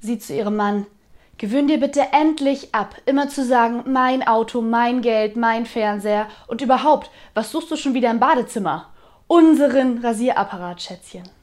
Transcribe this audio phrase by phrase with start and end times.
[0.00, 0.86] Sie zu ihrem Mann.
[1.38, 6.60] Gewöhn dir bitte endlich ab, immer zu sagen, mein Auto, mein Geld, mein Fernseher und
[6.60, 8.90] überhaupt, was suchst du schon wieder im Badezimmer?
[9.26, 11.39] Unseren Rasierapparat, Schätzchen.